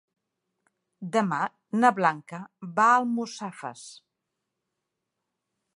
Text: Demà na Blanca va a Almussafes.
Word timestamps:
Demà 1.15 1.41
na 1.83 1.91
Blanca 1.99 2.39
va 2.79 2.87
a 2.93 2.97
Almussafes. 3.03 3.87